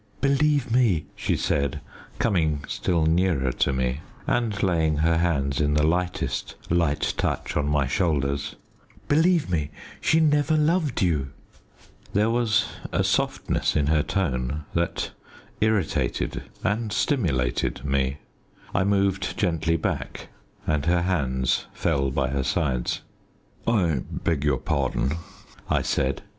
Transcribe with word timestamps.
"Believe 0.19 0.71
me," 0.71 1.05
she 1.15 1.35
said, 1.37 1.79
coming 2.17 2.63
still 2.67 3.05
nearer 3.05 3.51
to 3.51 3.71
me, 3.71 3.99
and 4.25 4.63
laying 4.63 4.97
her 4.97 5.17
hands 5.19 5.61
in 5.61 5.75
the 5.75 5.85
lightest 5.85 6.55
light 6.71 7.13
touch 7.17 7.55
on 7.55 7.67
my 7.67 7.85
shoulders, 7.85 8.55
"believe 9.07 9.47
me, 9.47 9.69
she 9.99 10.19
never 10.19 10.57
loved 10.57 11.03
you." 11.03 11.27
There 12.13 12.31
was 12.31 12.65
a 12.91 13.03
softness 13.03 13.75
in 13.75 13.85
her 13.85 14.01
tone 14.01 14.65
that 14.73 15.11
irritated 15.59 16.45
and 16.63 16.91
stimulated 16.91 17.85
me. 17.85 18.17
I 18.73 18.83
moved 18.83 19.37
gently 19.37 19.77
back, 19.77 20.29
and 20.65 20.87
her 20.87 21.03
hands 21.03 21.67
fell 21.73 22.09
by 22.09 22.29
her 22.29 22.43
sides. 22.43 23.01
"I 23.67 24.01
beg 24.09 24.43
your 24.45 24.57
pardon," 24.57 25.17
I 25.69 25.83
said. 25.83 26.23